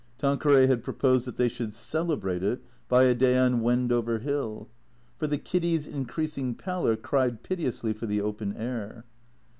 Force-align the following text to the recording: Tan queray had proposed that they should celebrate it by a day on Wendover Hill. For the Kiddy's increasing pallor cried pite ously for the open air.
Tan 0.17 0.39
queray 0.39 0.65
had 0.65 0.83
proposed 0.83 1.27
that 1.27 1.35
they 1.35 1.47
should 1.47 1.75
celebrate 1.75 2.41
it 2.41 2.63
by 2.89 3.03
a 3.03 3.13
day 3.13 3.37
on 3.37 3.61
Wendover 3.61 4.17
Hill. 4.17 4.67
For 5.15 5.27
the 5.27 5.37
Kiddy's 5.37 5.87
increasing 5.87 6.55
pallor 6.55 6.95
cried 6.95 7.43
pite 7.43 7.59
ously 7.59 7.93
for 7.93 8.07
the 8.07 8.19
open 8.19 8.57
air. 8.57 9.05